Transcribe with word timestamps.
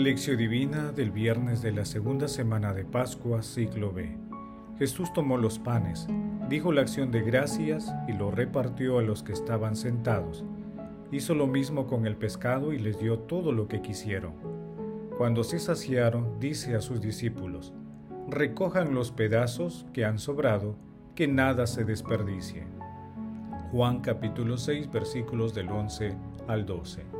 Lección 0.00 0.38
Divina 0.38 0.92
del 0.92 1.10
viernes 1.10 1.60
de 1.60 1.72
la 1.72 1.84
segunda 1.84 2.26
semana 2.26 2.72
de 2.72 2.86
Pascua, 2.86 3.42
ciclo 3.42 3.92
B. 3.92 4.16
Jesús 4.78 5.12
tomó 5.12 5.36
los 5.36 5.58
panes, 5.58 6.08
dijo 6.48 6.72
la 6.72 6.80
acción 6.80 7.10
de 7.10 7.20
gracias 7.20 7.92
y 8.08 8.14
lo 8.14 8.30
repartió 8.30 8.98
a 8.98 9.02
los 9.02 9.22
que 9.22 9.34
estaban 9.34 9.76
sentados. 9.76 10.42
Hizo 11.12 11.34
lo 11.34 11.46
mismo 11.46 11.86
con 11.86 12.06
el 12.06 12.16
pescado 12.16 12.72
y 12.72 12.78
les 12.78 12.98
dio 12.98 13.18
todo 13.18 13.52
lo 13.52 13.68
que 13.68 13.82
quisieron. 13.82 14.32
Cuando 15.18 15.44
se 15.44 15.58
saciaron, 15.58 16.40
dice 16.40 16.74
a 16.76 16.80
sus 16.80 17.02
discípulos, 17.02 17.74
recojan 18.26 18.94
los 18.94 19.12
pedazos 19.12 19.84
que 19.92 20.06
han 20.06 20.18
sobrado, 20.18 20.76
que 21.14 21.28
nada 21.28 21.66
se 21.66 21.84
desperdicie. 21.84 22.64
Juan 23.70 24.00
capítulo 24.00 24.56
6 24.56 24.90
versículos 24.90 25.54
del 25.54 25.68
11 25.68 26.16
al 26.48 26.64
12. 26.64 27.19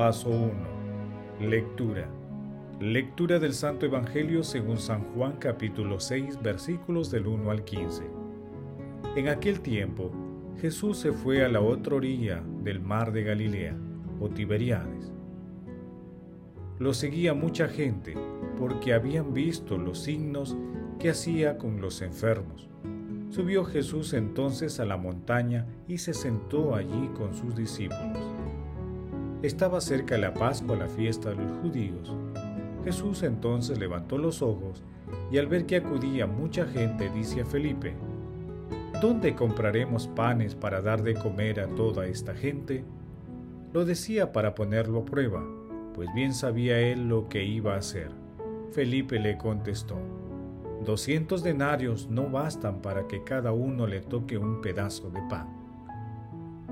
Paso 0.00 0.30
1. 0.30 1.46
Lectura. 1.46 2.08
Lectura 2.80 3.38
del 3.38 3.52
Santo 3.52 3.84
Evangelio 3.84 4.42
según 4.42 4.78
San 4.78 5.04
Juan 5.12 5.36
capítulo 5.38 6.00
6 6.00 6.40
versículos 6.40 7.10
del 7.10 7.26
1 7.26 7.50
al 7.50 7.64
15. 7.64 8.04
En 9.16 9.28
aquel 9.28 9.60
tiempo, 9.60 10.10
Jesús 10.58 10.96
se 10.96 11.12
fue 11.12 11.44
a 11.44 11.50
la 11.50 11.60
otra 11.60 11.96
orilla 11.96 12.42
del 12.62 12.80
mar 12.80 13.12
de 13.12 13.24
Galilea, 13.24 13.76
o 14.18 14.30
Tiberiades. 14.30 15.12
Lo 16.78 16.94
seguía 16.94 17.34
mucha 17.34 17.68
gente 17.68 18.14
porque 18.58 18.94
habían 18.94 19.34
visto 19.34 19.76
los 19.76 19.98
signos 19.98 20.56
que 20.98 21.10
hacía 21.10 21.58
con 21.58 21.82
los 21.82 22.00
enfermos. 22.00 22.70
Subió 23.28 23.66
Jesús 23.66 24.14
entonces 24.14 24.80
a 24.80 24.86
la 24.86 24.96
montaña 24.96 25.66
y 25.86 25.98
se 25.98 26.14
sentó 26.14 26.74
allí 26.74 27.10
con 27.18 27.34
sus 27.34 27.54
discípulos. 27.54 28.39
Estaba 29.42 29.80
cerca 29.80 30.18
la 30.18 30.34
Pascua, 30.34 30.76
la 30.76 30.86
fiesta 30.86 31.30
de 31.30 31.36
los 31.36 31.58
judíos. 31.62 32.12
Jesús 32.84 33.22
entonces 33.22 33.78
levantó 33.78 34.18
los 34.18 34.42
ojos 34.42 34.82
y 35.32 35.38
al 35.38 35.46
ver 35.46 35.64
que 35.64 35.76
acudía 35.76 36.26
mucha 36.26 36.66
gente 36.66 37.08
dice 37.08 37.40
a 37.40 37.46
Felipe, 37.46 37.94
¿Dónde 39.00 39.34
compraremos 39.34 40.08
panes 40.08 40.54
para 40.54 40.82
dar 40.82 41.02
de 41.02 41.14
comer 41.14 41.60
a 41.60 41.68
toda 41.68 42.04
esta 42.04 42.34
gente? 42.34 42.84
Lo 43.72 43.86
decía 43.86 44.30
para 44.30 44.54
ponerlo 44.54 44.98
a 45.00 45.04
prueba, 45.06 45.42
pues 45.94 46.12
bien 46.14 46.34
sabía 46.34 46.78
él 46.78 47.08
lo 47.08 47.30
que 47.30 47.42
iba 47.42 47.74
a 47.74 47.78
hacer. 47.78 48.10
Felipe 48.72 49.18
le 49.18 49.38
contestó, 49.38 49.96
Doscientos 50.84 51.42
denarios 51.42 52.08
no 52.10 52.28
bastan 52.28 52.82
para 52.82 53.08
que 53.08 53.24
cada 53.24 53.52
uno 53.52 53.86
le 53.86 54.00
toque 54.00 54.36
un 54.36 54.60
pedazo 54.60 55.08
de 55.10 55.20
pan. 55.30 55.48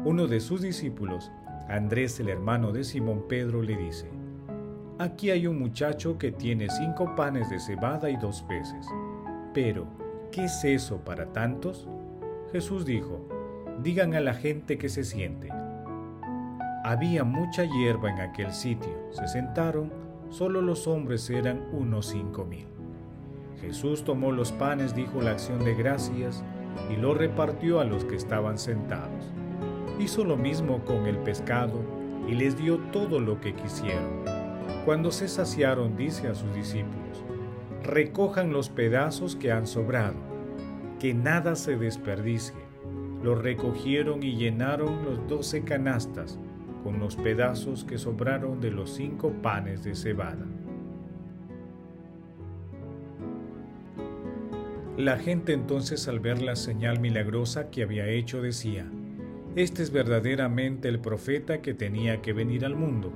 Uno 0.05 0.27
de 0.27 0.41
sus 0.41 0.61
discípulos, 0.61 1.33
Andrés, 1.69 2.19
el 2.19 2.31
hermano 2.31 2.73
de 2.73 2.83
Simón 2.83 3.27
Pedro, 3.29 3.63
le 3.63 3.77
dice, 3.77 4.09
Aquí 4.99 5.31
hay 5.31 5.47
un 5.47 5.59
muchacho 5.59 6.17
que 6.17 6.33
tiene 6.33 6.71
cinco 6.71 7.15
panes 7.15 7.51
de 7.51 7.61
cebada 7.61 8.09
y 8.09 8.17
dos 8.17 8.43
peces. 8.43 8.87
Pero, 9.53 9.87
¿qué 10.33 10.45
es 10.45 10.65
eso 10.65 11.05
para 11.05 11.27
tantos? 11.27 11.87
Jesús 12.53 12.87
dijo, 12.87 13.21
Digan 13.83 14.15
a 14.15 14.21
la 14.21 14.33
gente 14.33 14.79
que 14.79 14.89
se 14.89 15.05
siente. 15.05 15.51
Había 16.85 17.23
mucha 17.23 17.65
hierba 17.65 18.11
en 18.11 18.21
aquel 18.21 18.53
sitio. 18.53 18.91
Se 19.11 19.29
sentaron, 19.29 19.93
solo 20.31 20.63
los 20.63 20.89
hombres 20.89 21.29
eran 21.29 21.63
unos 21.73 22.07
cinco 22.07 22.47
mil. 22.47 22.67
Jesús 23.61 24.05
tomó 24.05 24.33
los 24.33 24.53
panes, 24.53 24.95
dijo 24.95 25.21
la 25.21 25.33
acción 25.33 25.63
de 25.65 25.75
gracias, 25.75 26.43
y 26.91 26.97
lo 26.97 27.13
repartió 27.13 27.79
a 27.79 27.85
los 27.85 28.05
que 28.05 28.17
estaban 28.17 28.57
sentados 28.59 29.33
hizo 29.99 30.25
lo 30.25 30.37
mismo 30.37 30.85
con 30.85 31.07
el 31.07 31.19
pescado 31.19 31.81
y 32.29 32.35
les 32.35 32.57
dio 32.57 32.79
todo 32.93 33.21
lo 33.21 33.41
que 33.41 33.55
quisieron. 33.55 34.23
Cuando 34.85 35.11
se 35.11 35.29
saciaron, 35.29 35.97
dice 35.97 36.29
a 36.29 36.35
sus 36.35 36.55
discípulos, 36.55 37.25
recojan 37.83 38.53
los 38.53 38.69
pedazos 38.69 39.37
que 39.37 39.53
han 39.53 39.67
sobrado, 39.67 40.17
que 40.99 41.15
nada 41.15 41.57
se 41.57 41.77
desperdicie. 41.77 42.57
Los 43.23 43.43
recogieron 43.43 44.23
y 44.23 44.37
llenaron 44.37 45.05
los 45.05 45.27
doce 45.29 45.63
canastas 45.63 46.39
con 46.85 47.01
los 47.01 47.17
pedazos 47.17 47.85
que 47.85 47.99
sobraron 47.99 48.61
de 48.61 48.71
los 48.71 48.91
cinco 48.91 49.33
panes 49.43 49.83
de 49.83 49.95
cebada. 49.95 50.47
La 54.97 55.17
gente 55.17 55.53
entonces 55.53 56.09
al 56.09 56.19
ver 56.19 56.43
la 56.43 56.57
señal 56.57 56.99
milagrosa 56.99 57.71
que 57.71 57.83
había 57.83 58.09
hecho 58.09 58.43
decía, 58.43 58.85
este 59.57 59.83
es 59.83 59.91
verdaderamente 59.91 60.89
el 60.89 61.01
profeta 61.01 61.61
que 61.61 61.75
tenía 61.75 62.23
que 62.23 62.33
venir 62.33 62.65
al 62.65 62.77
mundo. 62.77 63.13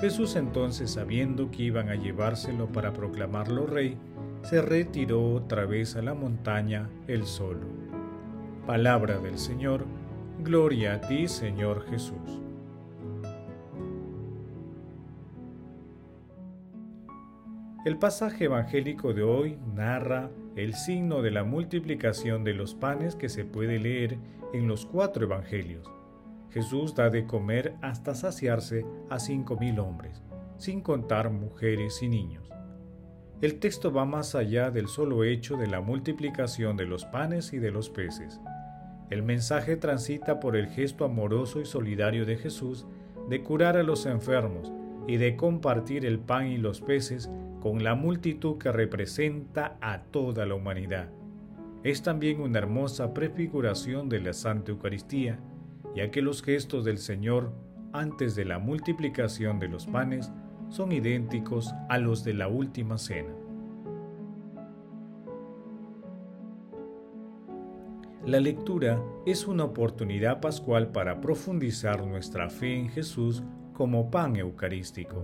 Jesús 0.00 0.36
entonces, 0.36 0.90
sabiendo 0.90 1.50
que 1.50 1.64
iban 1.64 1.88
a 1.88 1.94
llevárselo 1.94 2.68
para 2.68 2.92
proclamarlo 2.92 3.66
rey, 3.66 3.96
se 4.42 4.60
retiró 4.60 5.32
otra 5.32 5.64
vez 5.64 5.96
a 5.96 6.02
la 6.02 6.14
montaña 6.14 6.90
él 7.06 7.24
solo. 7.24 7.66
Palabra 8.66 9.18
del 9.18 9.38
Señor, 9.38 9.84
gloria 10.42 10.94
a 10.94 11.00
ti 11.00 11.28
Señor 11.28 11.86
Jesús. 11.90 12.40
El 17.84 17.98
pasaje 17.98 18.44
evangélico 18.44 19.12
de 19.12 19.22
hoy 19.22 19.58
narra 19.74 20.30
el 20.56 20.74
signo 20.74 21.20
de 21.20 21.32
la 21.32 21.42
multiplicación 21.42 22.44
de 22.44 22.54
los 22.54 22.74
panes 22.74 23.16
que 23.16 23.28
se 23.28 23.44
puede 23.44 23.78
leer 23.78 24.18
en 24.52 24.68
los 24.68 24.86
cuatro 24.86 25.24
evangelios. 25.24 25.90
Jesús 26.50 26.94
da 26.94 27.10
de 27.10 27.26
comer 27.26 27.74
hasta 27.82 28.14
saciarse 28.14 28.86
a 29.10 29.18
cinco 29.18 29.56
mil 29.56 29.80
hombres, 29.80 30.22
sin 30.56 30.80
contar 30.80 31.30
mujeres 31.30 32.00
y 32.02 32.08
niños. 32.08 32.48
El 33.42 33.58
texto 33.58 33.92
va 33.92 34.04
más 34.04 34.36
allá 34.36 34.70
del 34.70 34.86
solo 34.86 35.24
hecho 35.24 35.56
de 35.56 35.66
la 35.66 35.80
multiplicación 35.80 36.76
de 36.76 36.86
los 36.86 37.04
panes 37.04 37.52
y 37.52 37.58
de 37.58 37.72
los 37.72 37.90
peces. 37.90 38.40
El 39.10 39.24
mensaje 39.24 39.76
transita 39.76 40.38
por 40.38 40.56
el 40.56 40.68
gesto 40.68 41.04
amoroso 41.04 41.60
y 41.60 41.66
solidario 41.66 42.24
de 42.24 42.36
Jesús 42.36 42.86
de 43.28 43.42
curar 43.42 43.76
a 43.76 43.82
los 43.82 44.06
enfermos 44.06 44.72
y 45.06 45.16
de 45.16 45.36
compartir 45.36 46.06
el 46.06 46.18
pan 46.18 46.46
y 46.48 46.56
los 46.56 46.80
peces 46.80 47.30
con 47.60 47.82
la 47.82 47.94
multitud 47.94 48.58
que 48.58 48.72
representa 48.72 49.76
a 49.80 50.02
toda 50.02 50.46
la 50.46 50.54
humanidad. 50.54 51.10
Es 51.82 52.02
también 52.02 52.40
una 52.40 52.58
hermosa 52.58 53.12
prefiguración 53.12 54.08
de 54.08 54.20
la 54.20 54.32
Santa 54.32 54.72
Eucaristía, 54.72 55.38
ya 55.94 56.10
que 56.10 56.22
los 56.22 56.42
gestos 56.42 56.84
del 56.84 56.98
Señor 56.98 57.52
antes 57.92 58.34
de 58.34 58.44
la 58.44 58.58
multiplicación 58.58 59.58
de 59.58 59.68
los 59.68 59.86
panes 59.86 60.32
son 60.68 60.92
idénticos 60.92 61.74
a 61.88 61.98
los 61.98 62.24
de 62.24 62.34
la 62.34 62.48
última 62.48 62.98
cena. 62.98 63.34
La 68.26 68.40
lectura 68.40 69.02
es 69.26 69.46
una 69.46 69.64
oportunidad 69.64 70.40
pascual 70.40 70.88
para 70.92 71.20
profundizar 71.20 72.06
nuestra 72.06 72.48
fe 72.48 72.74
en 72.74 72.88
Jesús 72.88 73.44
como 73.74 74.10
pan 74.10 74.36
eucarístico, 74.36 75.22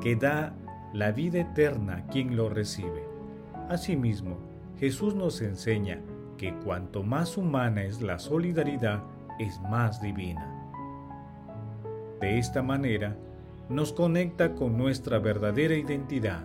que 0.00 0.16
da 0.16 0.54
la 0.92 1.12
vida 1.12 1.40
eterna 1.40 2.06
quien 2.06 2.36
lo 2.36 2.48
recibe. 2.48 3.04
Asimismo, 3.68 4.38
Jesús 4.78 5.14
nos 5.14 5.42
enseña 5.42 6.00
que 6.36 6.54
cuanto 6.64 7.02
más 7.02 7.36
humana 7.36 7.82
es 7.84 8.00
la 8.00 8.18
solidaridad, 8.18 9.02
es 9.38 9.60
más 9.62 10.00
divina. 10.00 10.48
De 12.20 12.38
esta 12.38 12.62
manera, 12.62 13.16
nos 13.68 13.92
conecta 13.92 14.54
con 14.54 14.76
nuestra 14.76 15.18
verdadera 15.18 15.74
identidad, 15.74 16.42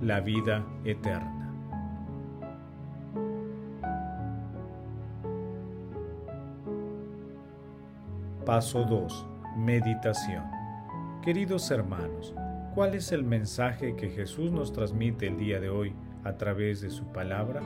la 0.00 0.20
vida 0.20 0.64
eterna. 0.84 1.38
Paso 8.44 8.84
2. 8.84 9.26
Meditación. 9.56 10.57
Queridos 11.28 11.70
hermanos, 11.70 12.32
¿Cuál 12.74 12.94
es 12.94 13.12
el 13.12 13.22
mensaje 13.22 13.94
que 13.96 14.08
Jesús 14.08 14.50
nos 14.50 14.72
transmite 14.72 15.26
el 15.26 15.36
día 15.36 15.60
de 15.60 15.68
hoy 15.68 15.92
a 16.24 16.38
través 16.38 16.80
de 16.80 16.88
su 16.88 17.04
palabra? 17.12 17.60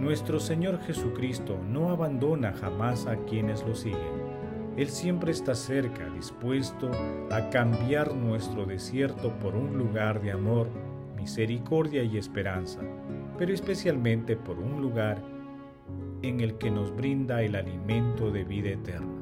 Nuestro 0.00 0.40
Señor 0.40 0.80
Jesucristo 0.86 1.58
no 1.68 1.90
abandona 1.90 2.54
jamás 2.54 3.06
a 3.06 3.18
quienes 3.26 3.62
lo 3.62 3.74
siguen. 3.74 4.00
Él 4.78 4.88
siempre 4.88 5.32
está 5.32 5.54
cerca, 5.54 6.08
dispuesto 6.14 6.90
a 7.30 7.50
cambiar 7.50 8.14
nuestro 8.14 8.64
desierto 8.64 9.38
por 9.38 9.54
un 9.54 9.76
lugar 9.76 10.22
de 10.22 10.32
amor, 10.32 10.70
misericordia 11.14 12.04
y 12.04 12.16
esperanza, 12.16 12.80
pero 13.36 13.52
especialmente 13.52 14.34
por 14.34 14.58
un 14.58 14.80
lugar 14.80 15.18
en 16.22 16.40
el 16.40 16.56
que 16.56 16.70
nos 16.70 16.90
brinda 16.96 17.42
el 17.42 17.54
alimento 17.54 18.30
de 18.30 18.44
vida 18.44 18.70
eterna. 18.70 19.21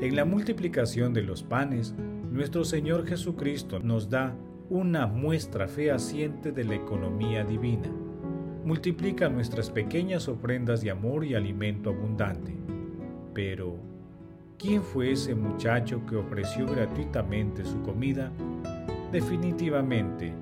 En 0.00 0.14
la 0.14 0.24
multiplicación 0.24 1.12
de 1.12 1.22
los 1.22 1.42
panes, 1.42 1.92
nuestro 2.30 2.64
Señor 2.64 3.04
Jesucristo 3.04 3.80
nos 3.80 4.08
da 4.08 4.32
una 4.70 5.08
muestra 5.08 5.66
fehaciente 5.66 6.52
de 6.52 6.62
la 6.62 6.76
economía 6.76 7.42
divina. 7.42 7.90
Multiplica 8.64 9.28
nuestras 9.28 9.70
pequeñas 9.70 10.28
ofrendas 10.28 10.82
de 10.82 10.92
amor 10.92 11.24
y 11.24 11.34
alimento 11.34 11.90
abundante. 11.90 12.54
Pero, 13.34 13.74
¿quién 14.56 14.84
fue 14.84 15.10
ese 15.10 15.34
muchacho 15.34 16.06
que 16.06 16.14
ofreció 16.14 16.64
gratuitamente 16.66 17.64
su 17.64 17.82
comida? 17.82 18.30
Definitivamente, 19.10 20.32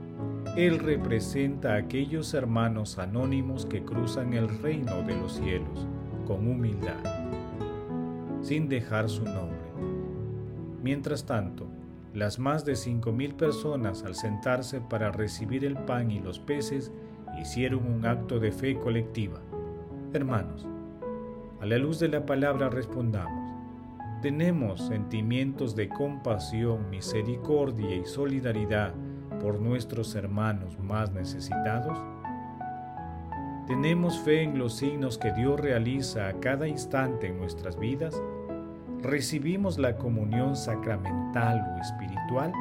él 0.54 0.78
representa 0.80 1.72
a 1.72 1.78
aquellos 1.78 2.34
hermanos 2.34 2.98
anónimos 2.98 3.64
que 3.64 3.82
cruzan 3.82 4.34
el 4.34 4.50
reino 4.58 5.02
de 5.02 5.16
los 5.16 5.32
cielos 5.32 5.86
con 6.26 6.46
humildad, 6.46 7.26
sin 8.46 8.68
dejar 8.68 9.08
su 9.08 9.24
nombre. 9.24 9.58
Mientras 10.80 11.26
tanto, 11.26 11.66
las 12.14 12.38
más 12.38 12.64
de 12.64 12.76
cinco 12.76 13.10
mil 13.10 13.34
personas 13.34 14.04
al 14.04 14.14
sentarse 14.14 14.80
para 14.80 15.10
recibir 15.10 15.64
el 15.64 15.74
pan 15.74 16.12
y 16.12 16.20
los 16.20 16.38
peces 16.38 16.92
hicieron 17.40 17.84
un 17.84 18.06
acto 18.06 18.38
de 18.38 18.52
fe 18.52 18.78
colectiva. 18.78 19.40
Hermanos, 20.12 20.64
a 21.60 21.66
la 21.66 21.76
luz 21.76 21.98
de 21.98 22.06
la 22.06 22.24
palabra 22.24 22.70
respondamos, 22.70 23.52
¿tenemos 24.22 24.80
sentimientos 24.80 25.74
de 25.74 25.88
compasión, 25.88 26.88
misericordia 26.88 27.96
y 27.96 28.06
solidaridad 28.06 28.94
por 29.40 29.60
nuestros 29.60 30.14
hermanos 30.14 30.78
más 30.78 31.10
necesitados? 31.10 31.98
¿Tenemos 33.66 34.20
fe 34.20 34.44
en 34.44 34.56
los 34.56 34.76
signos 34.76 35.18
que 35.18 35.32
Dios 35.32 35.58
realiza 35.58 36.28
a 36.28 36.34
cada 36.34 36.68
instante 36.68 37.26
en 37.26 37.38
nuestras 37.38 37.76
vidas? 37.76 38.14
¿Recibimos 39.06 39.78
la 39.78 39.96
comunión 39.96 40.56
sacramental 40.56 41.64
o 41.76 41.80
espiritual? 41.80 42.52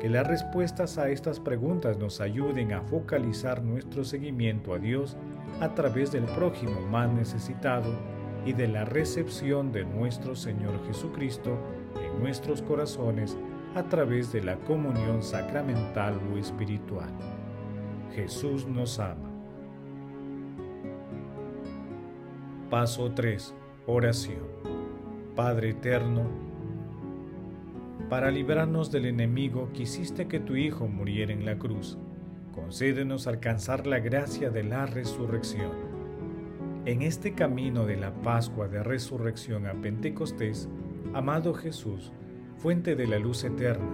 Que 0.00 0.08
las 0.08 0.26
respuestas 0.26 0.98
a 0.98 1.08
estas 1.08 1.38
preguntas 1.38 1.98
nos 1.98 2.20
ayuden 2.20 2.72
a 2.72 2.82
focalizar 2.82 3.62
nuestro 3.62 4.02
seguimiento 4.02 4.74
a 4.74 4.80
Dios 4.80 5.16
a 5.60 5.72
través 5.72 6.10
del 6.10 6.24
prójimo 6.24 6.80
más 6.80 7.12
necesitado 7.12 7.92
y 8.44 8.54
de 8.54 8.66
la 8.66 8.84
recepción 8.84 9.70
de 9.70 9.84
nuestro 9.84 10.34
Señor 10.34 10.84
Jesucristo 10.88 11.56
en 12.04 12.20
nuestros 12.20 12.60
corazones 12.60 13.38
a 13.76 13.84
través 13.84 14.32
de 14.32 14.42
la 14.42 14.56
comunión 14.56 15.22
sacramental 15.22 16.18
o 16.34 16.38
espiritual. 16.38 17.10
Jesús 18.16 18.66
nos 18.66 18.98
ama. 18.98 19.30
Paso 22.68 23.12
3. 23.12 23.54
Oración. 23.86 24.79
Padre 25.36 25.70
eterno, 25.70 26.24
para 28.08 28.32
librarnos 28.32 28.90
del 28.90 29.06
enemigo 29.06 29.70
quisiste 29.72 30.26
que 30.26 30.40
tu 30.40 30.56
Hijo 30.56 30.88
muriera 30.88 31.32
en 31.32 31.44
la 31.46 31.56
cruz. 31.56 31.96
Concédenos 32.52 33.28
alcanzar 33.28 33.86
la 33.86 34.00
gracia 34.00 34.50
de 34.50 34.64
la 34.64 34.86
resurrección. 34.86 35.70
En 36.84 37.02
este 37.02 37.34
camino 37.34 37.86
de 37.86 37.96
la 37.96 38.12
Pascua 38.12 38.66
de 38.66 38.82
Resurrección 38.82 39.66
a 39.66 39.74
Pentecostés, 39.74 40.68
amado 41.14 41.54
Jesús, 41.54 42.10
fuente 42.56 42.96
de 42.96 43.06
la 43.06 43.20
luz 43.20 43.44
eterna, 43.44 43.86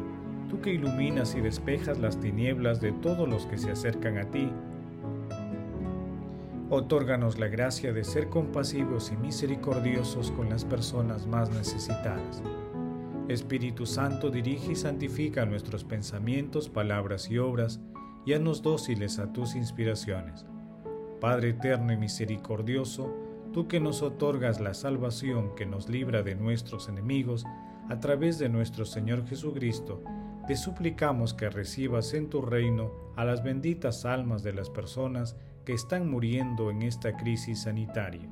tú 0.48 0.60
que 0.62 0.72
iluminas 0.72 1.34
y 1.34 1.42
despejas 1.42 1.98
las 1.98 2.18
tinieblas 2.18 2.80
de 2.80 2.92
todos 2.92 3.28
los 3.28 3.44
que 3.44 3.58
se 3.58 3.70
acercan 3.70 4.16
a 4.16 4.30
ti, 4.30 4.50
Otórganos 6.68 7.38
la 7.38 7.46
gracia 7.46 7.92
de 7.92 8.02
ser 8.02 8.28
compasivos 8.28 9.12
y 9.12 9.16
misericordiosos 9.16 10.32
con 10.32 10.50
las 10.50 10.64
personas 10.64 11.24
más 11.28 11.48
necesitadas. 11.50 12.42
Espíritu 13.28 13.86
Santo, 13.86 14.30
dirige 14.30 14.72
y 14.72 14.74
santifica 14.74 15.46
nuestros 15.46 15.84
pensamientos, 15.84 16.68
palabras 16.68 17.30
y 17.30 17.38
obras, 17.38 17.78
y 18.24 18.32
haznos 18.32 18.62
dóciles 18.62 19.20
a 19.20 19.32
tus 19.32 19.54
inspiraciones. 19.54 20.44
Padre 21.20 21.50
eterno 21.50 21.92
y 21.92 21.96
misericordioso, 21.98 23.14
tú 23.52 23.68
que 23.68 23.78
nos 23.78 24.02
otorgas 24.02 24.60
la 24.60 24.74
salvación 24.74 25.54
que 25.54 25.66
nos 25.66 25.88
libra 25.88 26.24
de 26.24 26.34
nuestros 26.34 26.88
enemigos, 26.88 27.44
a 27.88 28.00
través 28.00 28.40
de 28.40 28.48
nuestro 28.48 28.84
Señor 28.84 29.24
Jesucristo, 29.28 30.02
te 30.48 30.56
suplicamos 30.56 31.32
que 31.32 31.48
recibas 31.48 32.12
en 32.12 32.28
tu 32.28 32.42
reino 32.42 32.90
a 33.14 33.24
las 33.24 33.44
benditas 33.44 34.04
almas 34.04 34.42
de 34.42 34.52
las 34.52 34.68
personas 34.68 35.36
que 35.66 35.74
están 35.74 36.08
muriendo 36.08 36.70
en 36.70 36.80
esta 36.80 37.16
crisis 37.16 37.62
sanitaria. 37.62 38.30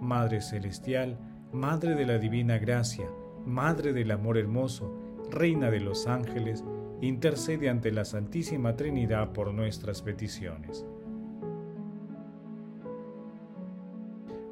Madre 0.00 0.42
Celestial, 0.42 1.18
Madre 1.52 1.94
de 1.94 2.04
la 2.04 2.18
Divina 2.18 2.58
Gracia, 2.58 3.08
Madre 3.46 3.94
del 3.94 4.10
Amor 4.10 4.36
Hermoso, 4.36 4.94
Reina 5.30 5.70
de 5.70 5.80
los 5.80 6.06
Ángeles, 6.06 6.62
intercede 7.00 7.70
ante 7.70 7.90
la 7.90 8.04
Santísima 8.04 8.76
Trinidad 8.76 9.32
por 9.32 9.54
nuestras 9.54 10.02
peticiones. 10.02 10.86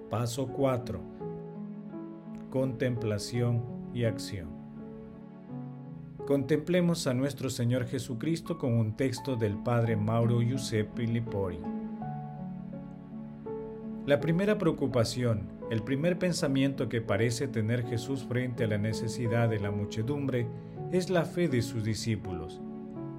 Paso 0.08 0.48
4. 0.48 1.00
Contemplación 2.50 3.62
y 3.92 4.04
acción. 4.04 4.48
Contemplemos 6.26 7.06
a 7.06 7.12
nuestro 7.12 7.50
Señor 7.50 7.84
Jesucristo 7.84 8.56
con 8.56 8.72
un 8.72 8.96
texto 8.96 9.36
del 9.36 9.58
Padre 9.58 9.96
Mauro 9.96 10.40
Giuseppe 10.40 11.02
Lipori. 11.06 11.71
La 14.04 14.18
primera 14.18 14.58
preocupación, 14.58 15.48
el 15.70 15.84
primer 15.84 16.18
pensamiento 16.18 16.88
que 16.88 17.00
parece 17.00 17.46
tener 17.46 17.86
Jesús 17.86 18.24
frente 18.24 18.64
a 18.64 18.66
la 18.66 18.76
necesidad 18.76 19.48
de 19.48 19.60
la 19.60 19.70
muchedumbre 19.70 20.48
es 20.90 21.08
la 21.08 21.24
fe 21.24 21.46
de 21.46 21.62
sus 21.62 21.84
discípulos. 21.84 22.60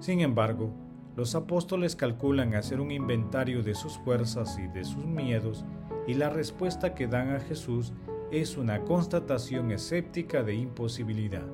Sin 0.01 0.19
embargo, 0.19 0.74
los 1.15 1.36
apóstoles 1.36 1.96
calculan 1.96 2.53
hacer 2.53 2.81
un 2.81 2.91
inventario 2.91 3.63
de 3.63 3.75
sus 3.75 3.98
fuerzas 4.00 4.60
y 4.60 4.67
de 4.67 4.84
sus 4.84 5.05
miedos 5.05 5.63
y 6.05 6.15
la 6.15 6.29
respuesta 6.29 6.93
que 6.93 7.08
dan 7.08 7.34
a 7.34 7.39
Jesús 7.39 7.93
es 8.29 8.58
una 8.58 8.81
constatación 8.81 9.72
escéptica 9.72 10.43
de 10.43 10.55
imposibilidad. 10.55 11.48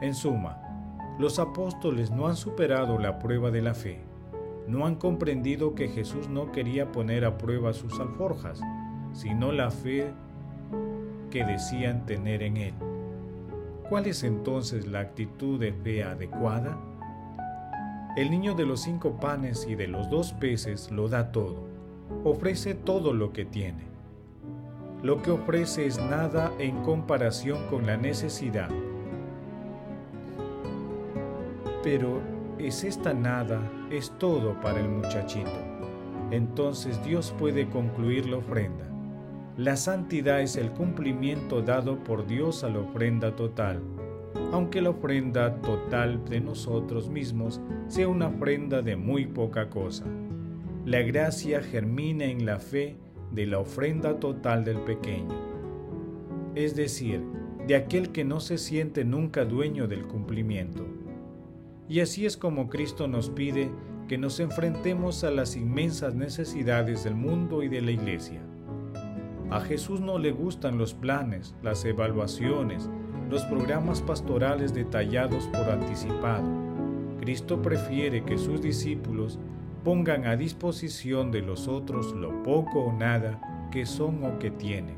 En 0.00 0.14
suma, 0.14 0.62
los 1.18 1.40
apóstoles 1.40 2.12
no 2.12 2.28
han 2.28 2.36
superado 2.36 3.00
la 3.00 3.18
prueba 3.18 3.50
de 3.50 3.62
la 3.62 3.74
fe 3.74 4.07
no 4.68 4.84
han 4.84 4.96
comprendido 4.96 5.74
que 5.74 5.88
Jesús 5.88 6.28
no 6.28 6.52
quería 6.52 6.92
poner 6.92 7.24
a 7.24 7.38
prueba 7.38 7.72
sus 7.72 7.98
alforjas, 7.98 8.60
sino 9.12 9.50
la 9.50 9.70
fe 9.70 10.12
que 11.30 11.42
decían 11.44 12.04
tener 12.04 12.42
en 12.42 12.58
Él. 12.58 12.74
¿Cuál 13.88 14.06
es 14.06 14.22
entonces 14.24 14.86
la 14.86 15.00
actitud 15.00 15.58
de 15.58 15.72
fe 15.72 16.04
adecuada? 16.04 16.78
El 18.14 18.30
niño 18.30 18.54
de 18.54 18.66
los 18.66 18.82
cinco 18.82 19.18
panes 19.18 19.66
y 19.66 19.74
de 19.74 19.88
los 19.88 20.10
dos 20.10 20.34
peces 20.34 20.90
lo 20.90 21.08
da 21.08 21.32
todo, 21.32 21.66
ofrece 22.24 22.74
todo 22.74 23.14
lo 23.14 23.32
que 23.32 23.46
tiene. 23.46 23.84
Lo 25.02 25.22
que 25.22 25.30
ofrece 25.30 25.86
es 25.86 25.98
nada 25.98 26.52
en 26.58 26.82
comparación 26.82 27.66
con 27.70 27.86
la 27.86 27.96
necesidad. 27.96 28.68
Pero 31.82 32.20
es 32.58 32.84
esta 32.84 33.14
nada, 33.14 33.60
es 33.90 34.10
todo 34.18 34.60
para 34.60 34.80
el 34.80 34.88
muchachito. 34.88 35.50
Entonces 36.30 37.02
Dios 37.04 37.34
puede 37.38 37.68
concluir 37.68 38.26
la 38.26 38.38
ofrenda. 38.38 38.84
La 39.56 39.76
santidad 39.76 40.40
es 40.40 40.56
el 40.56 40.70
cumplimiento 40.70 41.62
dado 41.62 42.02
por 42.04 42.26
Dios 42.26 42.64
a 42.64 42.68
la 42.68 42.80
ofrenda 42.80 43.34
total, 43.34 43.82
aunque 44.52 44.80
la 44.82 44.90
ofrenda 44.90 45.60
total 45.62 46.24
de 46.26 46.40
nosotros 46.40 47.08
mismos 47.08 47.60
sea 47.88 48.08
una 48.08 48.28
ofrenda 48.28 48.82
de 48.82 48.96
muy 48.96 49.26
poca 49.26 49.68
cosa. 49.68 50.04
La 50.84 51.02
gracia 51.02 51.62
germina 51.62 52.24
en 52.24 52.46
la 52.46 52.58
fe 52.58 52.96
de 53.32 53.46
la 53.46 53.58
ofrenda 53.58 54.20
total 54.20 54.64
del 54.64 54.78
pequeño, 54.78 55.34
es 56.54 56.76
decir, 56.76 57.22
de 57.66 57.76
aquel 57.76 58.10
que 58.10 58.24
no 58.24 58.40
se 58.40 58.58
siente 58.58 59.04
nunca 59.04 59.44
dueño 59.44 59.86
del 59.86 60.06
cumplimiento. 60.06 60.97
Y 61.88 62.00
así 62.00 62.26
es 62.26 62.36
como 62.36 62.68
Cristo 62.68 63.08
nos 63.08 63.30
pide 63.30 63.70
que 64.08 64.18
nos 64.18 64.40
enfrentemos 64.40 65.24
a 65.24 65.30
las 65.30 65.56
inmensas 65.56 66.14
necesidades 66.14 67.04
del 67.04 67.14
mundo 67.14 67.62
y 67.62 67.68
de 67.68 67.80
la 67.80 67.90
iglesia. 67.90 68.40
A 69.50 69.60
Jesús 69.60 70.00
no 70.00 70.18
le 70.18 70.32
gustan 70.32 70.76
los 70.76 70.92
planes, 70.92 71.54
las 71.62 71.84
evaluaciones, 71.84 72.90
los 73.30 73.42
programas 73.44 74.02
pastorales 74.02 74.74
detallados 74.74 75.46
por 75.48 75.70
anticipado. 75.70 76.46
Cristo 77.20 77.62
prefiere 77.62 78.24
que 78.24 78.36
sus 78.36 78.60
discípulos 78.60 79.38
pongan 79.84 80.26
a 80.26 80.36
disposición 80.36 81.30
de 81.30 81.40
los 81.40 81.68
otros 81.68 82.12
lo 82.14 82.42
poco 82.42 82.80
o 82.80 82.92
nada 82.92 83.68
que 83.70 83.86
son 83.86 84.24
o 84.24 84.38
que 84.38 84.50
tienen. 84.50 84.96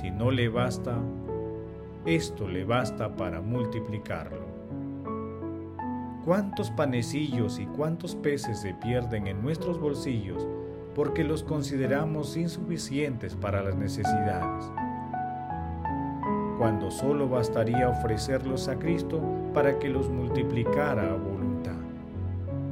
Si 0.00 0.10
no 0.10 0.30
le 0.30 0.48
basta, 0.48 0.98
esto 2.06 2.48
le 2.48 2.64
basta 2.64 3.14
para 3.14 3.42
multiplicarlo. 3.42 4.61
¿Cuántos 6.24 6.70
panecillos 6.70 7.58
y 7.58 7.66
cuántos 7.66 8.14
peces 8.14 8.60
se 8.60 8.74
pierden 8.74 9.26
en 9.26 9.42
nuestros 9.42 9.80
bolsillos 9.80 10.46
porque 10.94 11.24
los 11.24 11.42
consideramos 11.42 12.36
insuficientes 12.36 13.34
para 13.34 13.60
las 13.60 13.74
necesidades? 13.74 14.70
Cuando 16.58 16.92
solo 16.92 17.28
bastaría 17.28 17.88
ofrecerlos 17.88 18.68
a 18.68 18.78
Cristo 18.78 19.20
para 19.52 19.80
que 19.80 19.88
los 19.88 20.08
multiplicara 20.08 21.12
a 21.12 21.16
voluntad. 21.16 21.74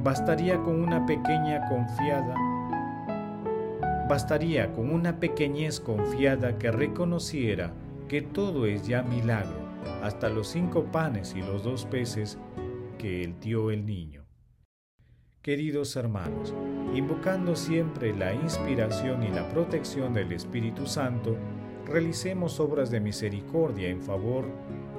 Bastaría 0.01 0.57
con 0.63 0.81
una 0.81 1.05
pequeña 1.05 1.67
confiada 1.67 2.35
bastaría 4.11 4.73
con 4.73 4.93
una 4.93 5.21
pequeñez 5.21 5.79
confiada 5.79 6.57
que 6.57 6.69
reconociera 6.69 7.71
que 8.09 8.21
todo 8.21 8.65
es 8.65 8.85
ya 8.85 9.03
milagro, 9.03 9.55
hasta 10.03 10.27
los 10.27 10.49
cinco 10.49 10.83
panes 10.83 11.33
y 11.33 11.41
los 11.41 11.63
dos 11.63 11.85
peces 11.85 12.37
que 13.01 13.23
él 13.23 13.33
dio 13.41 13.71
el 13.71 13.83
niño. 13.83 14.27
Queridos 15.41 15.95
hermanos, 15.95 16.53
invocando 16.93 17.55
siempre 17.55 18.15
la 18.15 18.31
inspiración 18.31 19.23
y 19.23 19.29
la 19.29 19.49
protección 19.49 20.13
del 20.13 20.31
Espíritu 20.31 20.85
Santo, 20.85 21.35
realicemos 21.87 22.59
obras 22.59 22.91
de 22.91 22.99
misericordia 22.99 23.89
en 23.89 24.03
favor 24.03 24.45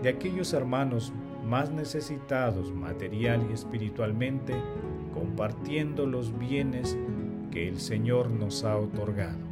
de 0.03 0.09
aquellos 0.09 0.53
hermanos 0.53 1.13
más 1.47 1.71
necesitados 1.71 2.73
material 2.73 3.47
y 3.49 3.53
espiritualmente, 3.53 4.57
compartiendo 5.15 6.05
los 6.05 6.37
bienes 6.37 6.99
que 7.53 7.69
el 7.69 7.79
Señor 7.79 8.33
nos 8.33 8.65
ha 8.65 8.79
otorgado. 8.79 9.47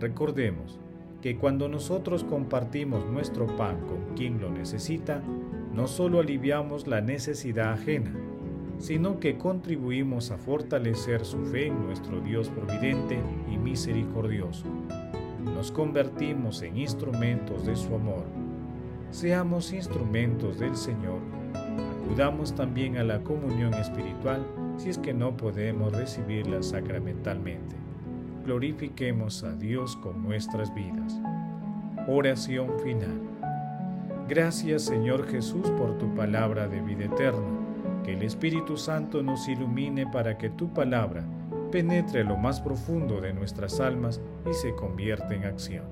Recordemos 0.00 0.78
que 1.22 1.38
cuando 1.38 1.66
nosotros 1.66 2.24
compartimos 2.24 3.06
nuestro 3.06 3.46
pan 3.56 3.80
con 3.86 4.14
quien 4.16 4.38
lo 4.38 4.50
necesita, 4.50 5.22
no 5.74 5.86
solo 5.86 6.20
aliviamos 6.20 6.86
la 6.86 7.00
necesidad 7.00 7.72
ajena, 7.72 8.12
sino 8.78 9.20
que 9.20 9.38
contribuimos 9.38 10.30
a 10.30 10.38
fortalecer 10.38 11.24
su 11.24 11.38
fe 11.46 11.68
en 11.68 11.86
nuestro 11.86 12.20
Dios 12.20 12.48
providente 12.48 13.18
y 13.50 13.56
misericordioso. 13.56 14.66
Nos 15.42 15.70
convertimos 15.70 16.62
en 16.62 16.76
instrumentos 16.76 17.64
de 17.64 17.76
su 17.76 17.94
amor. 17.94 18.24
Seamos 19.10 19.72
instrumentos 19.72 20.58
del 20.58 20.76
Señor. 20.76 21.20
Acudamos 22.02 22.54
también 22.54 22.98
a 22.98 23.04
la 23.04 23.22
comunión 23.22 23.72
espiritual 23.74 24.44
si 24.76 24.90
es 24.90 24.98
que 24.98 25.14
no 25.14 25.36
podemos 25.36 25.92
recibirla 25.92 26.62
sacramentalmente. 26.62 27.76
Glorifiquemos 28.44 29.44
a 29.44 29.54
Dios 29.54 29.96
con 29.96 30.22
nuestras 30.22 30.74
vidas. 30.74 31.20
Oración 32.08 32.80
final. 32.80 33.31
Gracias 34.28 34.82
Señor 34.82 35.26
Jesús 35.28 35.68
por 35.72 35.98
tu 35.98 36.14
palabra 36.14 36.68
de 36.68 36.80
vida 36.80 37.04
eterna. 37.04 37.58
Que 38.04 38.14
el 38.14 38.22
Espíritu 38.22 38.76
Santo 38.76 39.22
nos 39.22 39.48
ilumine 39.48 40.06
para 40.06 40.36
que 40.38 40.50
tu 40.50 40.72
palabra 40.72 41.24
penetre 41.70 42.22
lo 42.22 42.36
más 42.36 42.60
profundo 42.60 43.20
de 43.20 43.32
nuestras 43.32 43.80
almas 43.80 44.20
y 44.48 44.54
se 44.54 44.74
convierta 44.74 45.34
en 45.34 45.44
acción. 45.44 45.84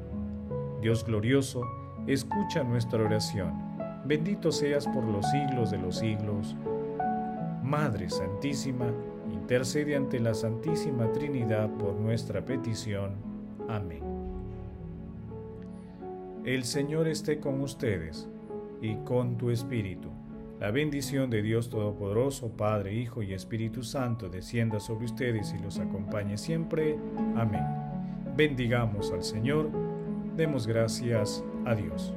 Dios 0.80 1.04
glorioso, 1.04 1.62
escucha 2.06 2.62
nuestra 2.62 3.02
oración. 3.02 3.52
Bendito 4.04 4.52
seas 4.52 4.86
por 4.86 5.04
los 5.04 5.28
siglos 5.30 5.70
de 5.70 5.78
los 5.78 5.96
siglos. 5.98 6.56
Madre 7.62 8.08
Santísima, 8.10 8.86
intercede 9.32 9.96
ante 9.96 10.18
la 10.20 10.34
Santísima 10.34 11.10
Trinidad 11.12 11.70
por 11.70 11.94
nuestra 11.94 12.44
petición. 12.44 13.14
Amén. 13.68 14.09
El 16.44 16.64
Señor 16.64 17.06
esté 17.06 17.38
con 17.38 17.60
ustedes 17.60 18.26
y 18.80 18.94
con 19.04 19.36
tu 19.36 19.50
espíritu. 19.50 20.08
La 20.58 20.70
bendición 20.70 21.28
de 21.28 21.42
Dios 21.42 21.68
Todopoderoso, 21.68 22.48
Padre, 22.56 22.94
Hijo 22.94 23.22
y 23.22 23.34
Espíritu 23.34 23.82
Santo, 23.82 24.30
descienda 24.30 24.80
sobre 24.80 25.04
ustedes 25.04 25.54
y 25.58 25.62
los 25.62 25.78
acompañe 25.78 26.38
siempre. 26.38 26.98
Amén. 27.36 27.64
Bendigamos 28.36 29.12
al 29.12 29.22
Señor. 29.22 29.70
Demos 30.34 30.66
gracias 30.66 31.44
a 31.66 31.74
Dios. 31.74 32.14